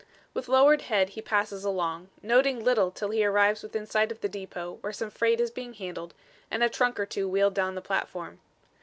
With 0.33 0.47
lowered 0.47 0.81
head 0.81 1.09
he 1.09 1.21
passes 1.21 1.63
along, 1.63 2.09
noting 2.23 2.63
little 2.63 2.89
till 2.89 3.11
he 3.11 3.23
arrives 3.23 3.61
within 3.61 3.85
sight 3.85 4.11
of 4.11 4.21
the 4.21 4.27
depot 4.27 4.79
where 4.81 4.91
some 4.91 5.11
freight 5.11 5.39
is 5.39 5.51
being 5.51 5.75
handled, 5.75 6.15
and 6.49 6.63
a 6.63 6.69
trunk 6.69 6.99
or 6.99 7.05
two 7.05 7.27
wheeled 7.29 7.53
down 7.53 7.75
the 7.75 7.81
platform. 7.83 8.39